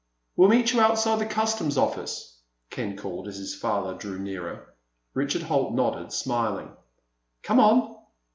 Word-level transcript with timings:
"We'll 0.35 0.49
meet 0.49 0.73
you 0.73 0.81
outside 0.81 1.19
the 1.19 1.27
customs 1.27 1.77
office," 1.77 2.39
Ken 2.71 2.97
called, 2.97 3.27
as 3.27 3.37
his 3.37 3.53
father 3.53 3.93
drew 3.93 4.17
nearer. 4.17 4.73
Richard 5.13 5.43
Holt 5.43 5.75
nodded, 5.75 6.11
smiling. 6.11 6.71
"Come 7.43 7.59
on!" 7.59 7.97